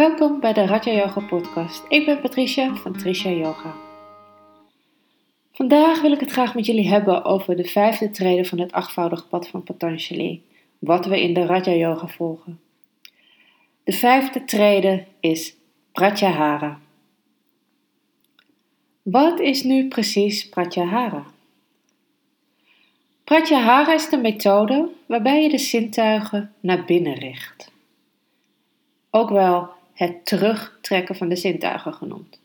[0.00, 1.84] Welkom bij de Raja Yoga podcast.
[1.88, 3.74] Ik ben Patricia van Tricia Yoga.
[5.52, 9.26] Vandaag wil ik het graag met jullie hebben over de vijfde treden van het achtvoudige
[9.26, 10.42] pad van Patanjali,
[10.78, 12.60] wat we in de Raja Yoga volgen.
[13.84, 15.56] De vijfde trede is
[15.92, 16.78] Pratyahara.
[19.02, 21.24] Wat is nu precies Pratyahara?
[23.24, 27.72] Pratyahara is de methode waarbij je de zintuigen naar binnen richt.
[29.10, 32.40] Ook wel het terugtrekken van de zintuigen genoemd.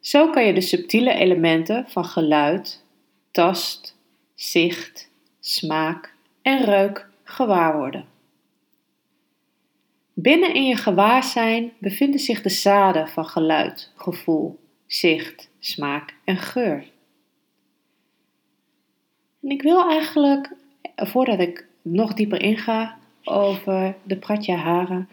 [0.00, 2.84] Zo kan je de subtiele elementen van geluid,
[3.30, 3.98] tast,
[4.34, 5.10] zicht,
[5.40, 8.06] smaak en reuk gewaar worden.
[10.14, 16.90] Binnen in je gewaarzijn bevinden zich de zaden van geluid, gevoel, zicht, smaak en geur.
[19.42, 20.50] En ik wil eigenlijk,
[20.96, 25.06] voordat ik nog dieper inga over de Pratyahara,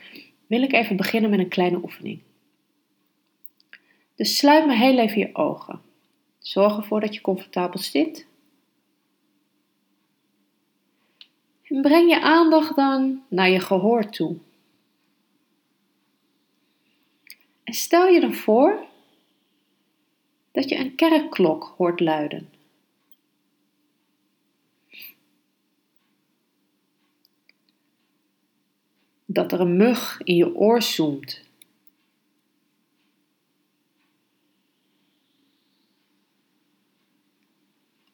[0.47, 2.19] wil ik even beginnen met een kleine oefening.
[4.15, 5.81] Dus sluit maar heel even je ogen.
[6.39, 8.27] Zorg ervoor dat je comfortabel zit.
[11.63, 14.37] En breng je aandacht dan naar je gehoor toe.
[17.63, 18.87] En stel je dan voor
[20.51, 22.49] dat je een kerkklok hoort luiden.
[29.31, 31.41] Dat er een mug in je oor zoemt.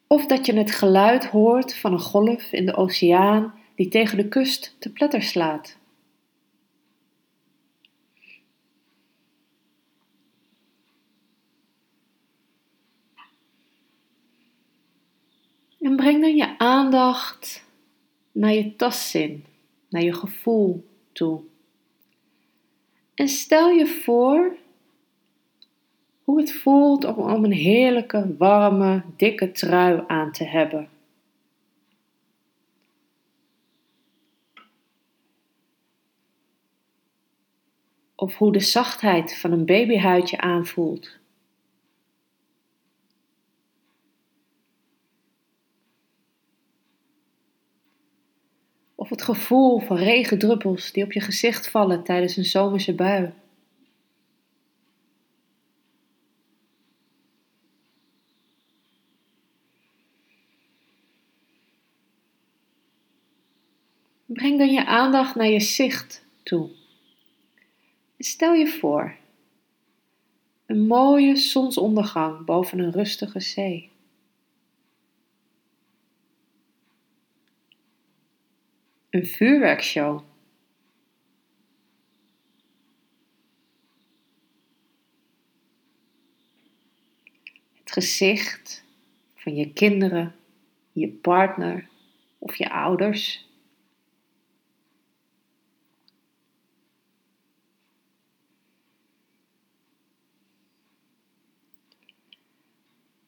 [0.07, 4.27] Of dat je het geluid hoort van een golf in de oceaan die tegen de
[4.27, 5.77] kust te pletter slaat.
[15.79, 17.63] En breng dan je aandacht
[18.31, 19.45] naar je tastzin,
[19.89, 20.93] naar je gevoel
[23.13, 24.57] En stel je voor
[26.23, 30.89] hoe het voelt om, om een heerlijke, warme, dikke trui aan te hebben.
[38.15, 41.17] Of hoe de zachtheid van een babyhuidje aanvoelt.
[49.05, 53.33] Of het gevoel van regendruppels die op je gezicht vallen tijdens een zomerse bui.
[64.25, 66.69] Breng dan je aandacht naar je zicht toe.
[68.17, 69.15] stel je voor
[70.65, 73.94] een mooie zonsondergang boven een rustige zee.
[79.15, 80.21] Een vuurwerkshow.
[87.73, 88.83] Het gezicht
[89.35, 90.35] van je kinderen,
[90.91, 91.89] je partner
[92.37, 93.49] of je ouders.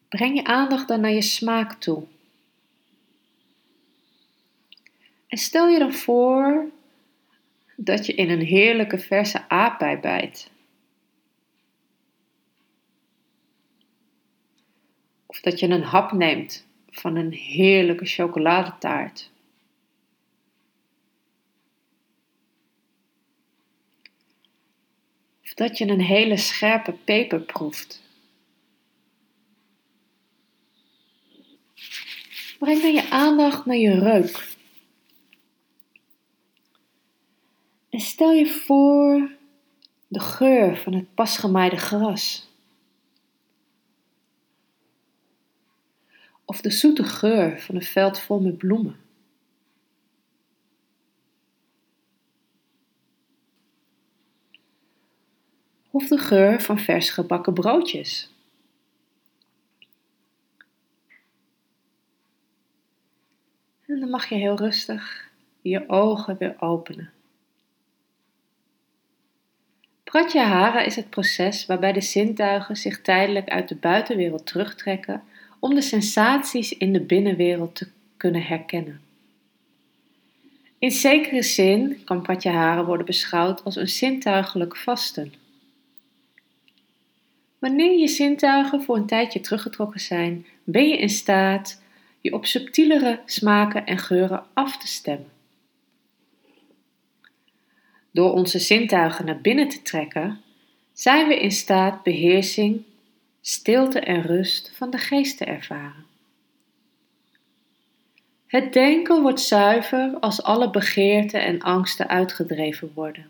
[0.09, 2.07] Breng je aandacht dan naar je smaak toe.
[5.27, 6.69] En stel je dan voor
[7.75, 10.51] dat je in een heerlijke verse aardbei bijt.
[15.25, 19.31] Of dat je een hap neemt van een heerlijke chocoladetaart.
[25.43, 28.05] Of dat je een hele scherpe peper proeft.
[32.59, 34.56] Breng dan je aandacht naar je reuk.
[37.97, 39.31] En stel je voor
[40.07, 42.47] de geur van het pasgemaaide gras.
[46.45, 48.95] Of de zoete geur van een veld vol met bloemen.
[55.91, 58.31] Of de geur van vers gebakken broodjes.
[63.85, 65.31] En dan mag je heel rustig
[65.61, 67.15] je ogen weer openen.
[70.17, 75.23] Pratyahara is het proces waarbij de zintuigen zich tijdelijk uit de buitenwereld terugtrekken
[75.59, 77.87] om de sensaties in de binnenwereld te
[78.17, 79.01] kunnen herkennen.
[80.79, 85.33] In zekere zin kan Pratyahara worden beschouwd als een zintuigelijk vasten.
[87.59, 91.81] Wanneer je zintuigen voor een tijdje teruggetrokken zijn, ben je in staat
[92.21, 95.36] je op subtielere smaken en geuren af te stemmen.
[98.17, 100.41] Door onze zintuigen naar binnen te trekken,
[100.93, 102.83] zijn we in staat beheersing,
[103.41, 106.05] stilte en rust van de geest te ervaren.
[108.47, 113.29] Het denken wordt zuiver als alle begeerten en angsten uitgedreven worden.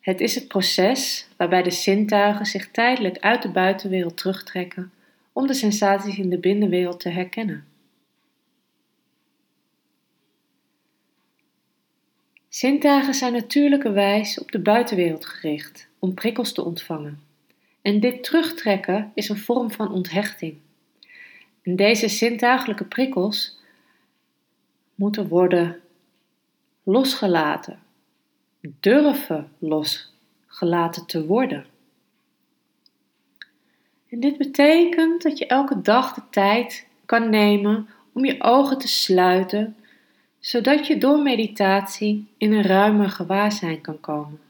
[0.00, 4.92] Het is het proces waarbij de zintuigen zich tijdelijk uit de buitenwereld terugtrekken
[5.32, 7.66] om de sensaties in de binnenwereld te herkennen.
[12.52, 17.20] Zintuigen zijn natuurlijkerwijs op de buitenwereld gericht om prikkels te ontvangen.
[17.82, 20.56] En dit terugtrekken is een vorm van onthechting.
[21.62, 23.58] En deze zintuigelijke prikkels
[24.94, 25.80] moeten worden
[26.82, 27.78] losgelaten,
[28.60, 31.66] durven losgelaten te worden.
[34.08, 38.88] En dit betekent dat je elke dag de tijd kan nemen om je ogen te
[38.88, 39.76] sluiten,
[40.42, 44.40] zodat je door meditatie in een ruimer gewaarzijn kan komen.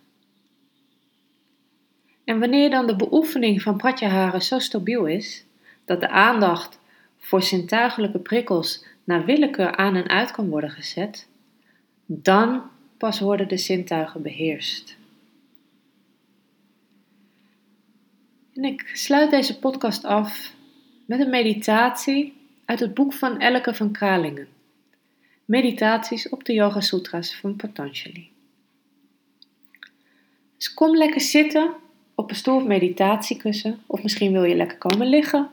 [2.24, 5.44] En wanneer dan de beoefening van Pratyahara zo stabiel is,
[5.84, 6.80] dat de aandacht
[7.18, 11.28] voor zintuigelijke prikkels naar willekeur aan en uit kan worden gezet,
[12.06, 12.62] dan
[12.96, 14.96] pas worden de zintuigen beheerst.
[18.54, 20.54] En ik sluit deze podcast af
[21.06, 22.34] met een meditatie
[22.64, 24.48] uit het boek van Elke van Kralingen.
[25.44, 28.30] Meditaties op de Yoga Sutras van Patanjali.
[30.56, 31.72] Dus kom lekker zitten
[32.14, 35.50] op een stoel of meditatiekussen, of misschien wil je lekker komen liggen.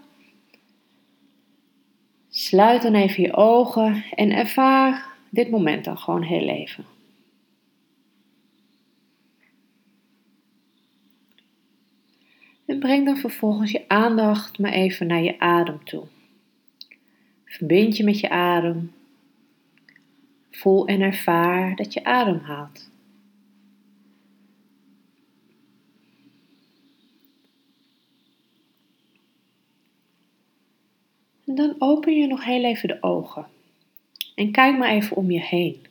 [2.30, 6.86] Sluit dan even je ogen en ervaar dit moment dan gewoon heel even.
[12.66, 16.04] En breng dan vervolgens je aandacht maar even naar je adem toe.
[17.46, 18.94] Verbind je met je adem.
[20.60, 22.90] Voel en ervaar dat je adem haalt.
[31.46, 33.48] En dan open je nog heel even de ogen.
[34.36, 35.86] En kijk maar even om je heen.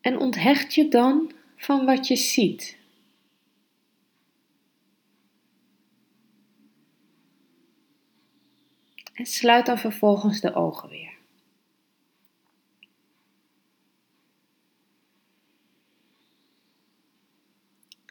[0.00, 2.78] En onthecht je dan van wat je ziet.
[9.20, 11.18] En sluit dan vervolgens de ogen weer.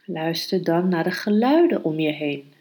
[0.05, 2.53] Luister dan naar de geluiden om je heen.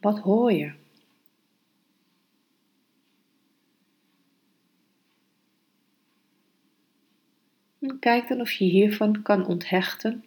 [0.00, 0.72] Wat hoor je?
[8.00, 10.24] kijk dan of je hiervan kan onthechten.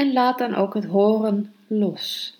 [0.00, 2.34] En laat dan ook het horen los.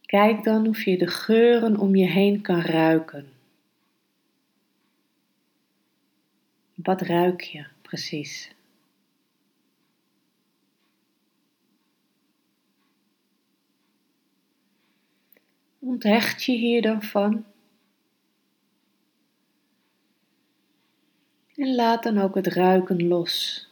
[0.00, 3.32] Kijk dan of je de geuren om je heen kan ruiken.
[6.74, 8.55] Wat ruik je precies?
[15.86, 17.44] Onthecht je hier dan van?
[21.54, 23.66] En laat dan ook het ruiken los.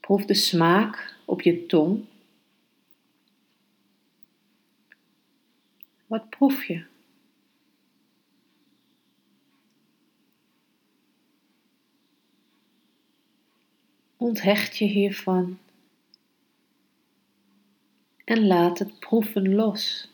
[0.00, 2.04] Proef de smaak op je tong.
[6.06, 6.95] Wat proef je?
[14.26, 15.58] Onthecht je hiervan
[18.24, 20.10] en laat het proeven los.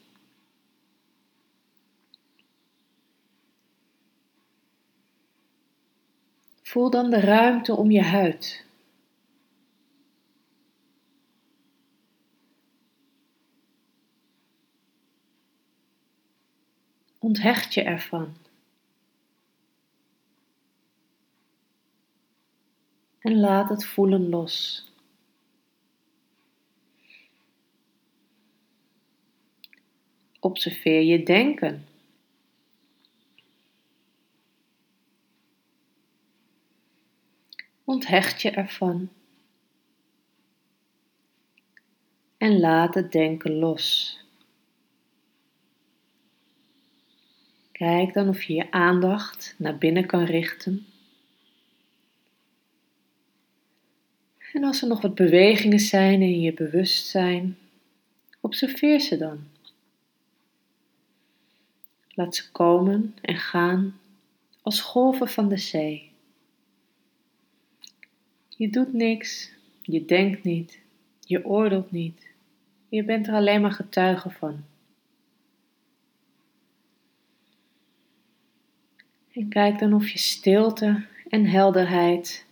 [6.62, 8.64] Voel dan de ruimte om je huid.
[17.18, 18.41] Onthecht je ervan.
[23.22, 24.86] En laat het voelen los.
[30.40, 31.86] Observeer je denken.
[37.84, 39.08] Onthecht je ervan.
[42.36, 44.16] En laat het denken los.
[47.72, 50.91] Kijk dan of je je aandacht naar binnen kan richten.
[54.52, 57.58] En als er nog wat bewegingen zijn in je bewustzijn,
[58.40, 59.38] observeer ze dan.
[62.08, 64.00] Laat ze komen en gaan
[64.62, 66.10] als golven van de zee.
[68.48, 70.80] Je doet niks, je denkt niet,
[71.20, 72.30] je oordeelt niet.
[72.88, 74.64] Je bent er alleen maar getuige van.
[79.32, 82.46] En kijk dan of je stilte en helderheid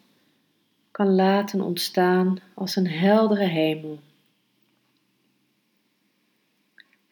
[1.00, 3.99] kan laten ontstaan als een heldere hemel.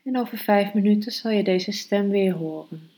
[0.05, 2.91] En over vijf minuten zal je deze stem weer horen.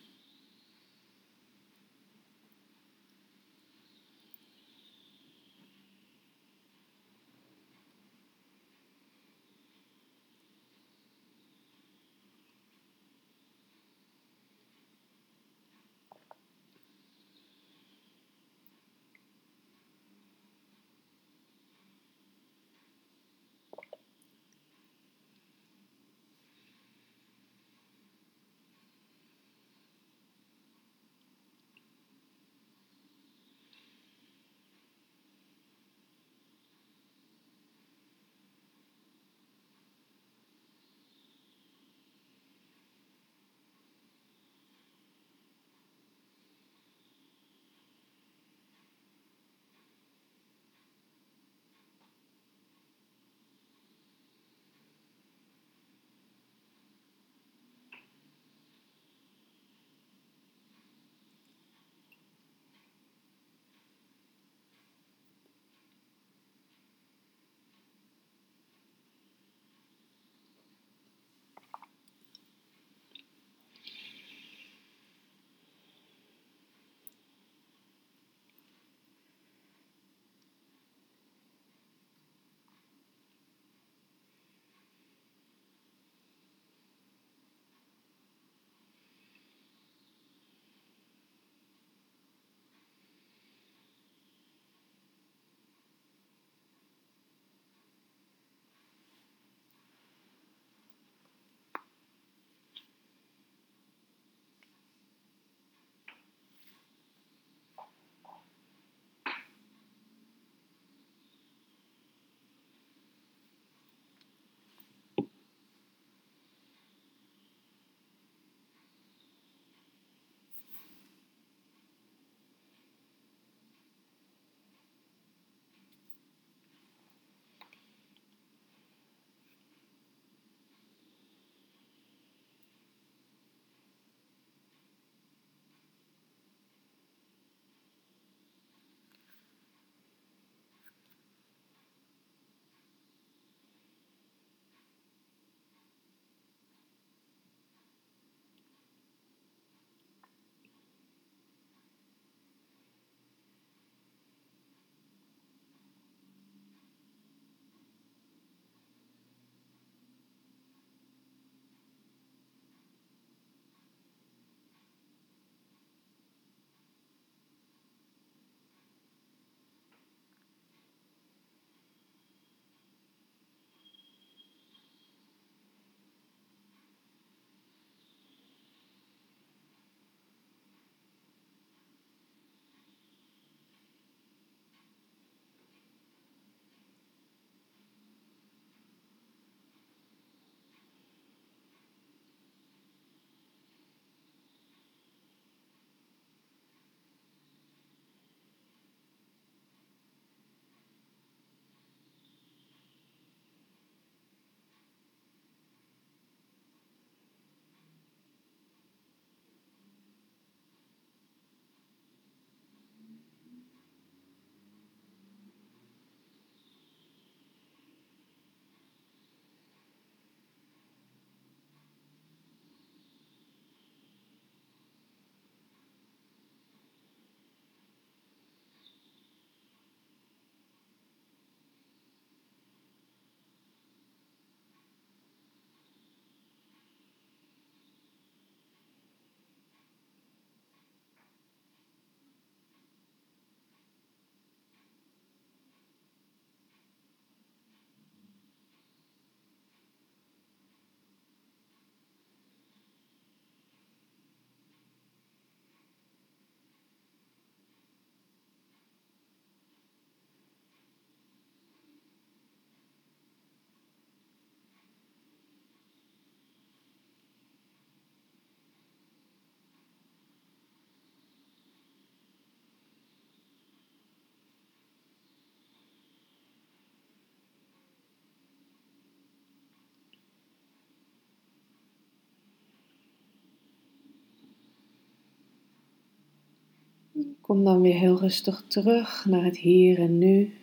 [287.50, 290.58] Kom dan weer heel rustig terug naar het hier en nu.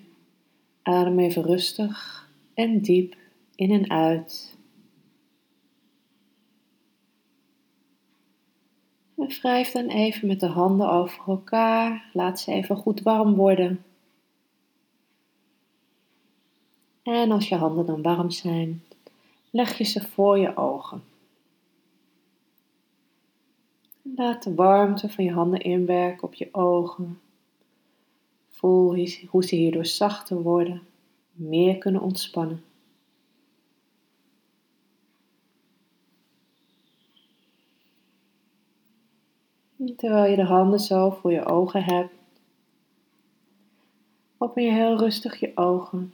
[0.81, 3.15] Adem even rustig en diep
[3.55, 4.57] in en uit.
[9.17, 12.09] En wrijf dan even met de handen over elkaar.
[12.13, 13.83] Laat ze even goed warm worden.
[17.03, 18.83] En als je handen dan warm zijn,
[19.49, 21.03] leg je ze voor je ogen.
[24.17, 27.19] Laat de warmte van je handen inwerken op je ogen.
[28.49, 30.81] Voel hoe ze hierdoor zachter worden,
[31.31, 32.63] meer kunnen ontspannen.
[39.95, 42.13] Terwijl je de handen zo voor je ogen hebt,
[44.37, 46.13] open je heel rustig je ogen.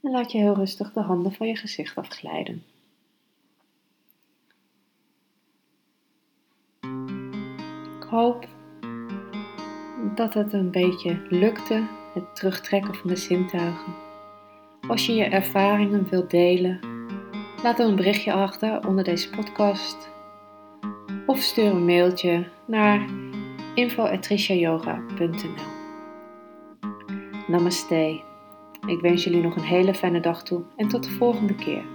[0.00, 2.62] En laat je heel rustig de handen van je gezicht afglijden.
[8.14, 8.46] Hoop
[10.14, 11.82] dat het een beetje lukte,
[12.14, 13.94] het terugtrekken van de zintuigen.
[14.88, 16.80] Als je je ervaringen wilt delen,
[17.62, 20.08] laat dan een berichtje achter onder deze podcast
[21.26, 23.06] of stuur een mailtje naar
[23.74, 25.72] info.trishayoga.nl
[27.46, 28.20] Namaste.
[28.86, 31.93] Ik wens jullie nog een hele fijne dag toe en tot de volgende keer.